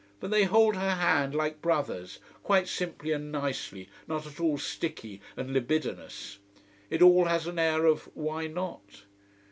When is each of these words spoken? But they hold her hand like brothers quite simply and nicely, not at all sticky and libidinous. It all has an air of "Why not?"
But 0.19 0.31
they 0.31 0.45
hold 0.45 0.75
her 0.77 0.95
hand 0.95 1.35
like 1.35 1.61
brothers 1.61 2.17
quite 2.41 2.67
simply 2.67 3.11
and 3.11 3.31
nicely, 3.31 3.87
not 4.07 4.25
at 4.25 4.39
all 4.39 4.57
sticky 4.57 5.21
and 5.37 5.53
libidinous. 5.53 6.39
It 6.89 7.03
all 7.03 7.25
has 7.25 7.45
an 7.45 7.59
air 7.59 7.85
of 7.85 8.09
"Why 8.15 8.47
not?" 8.47 9.03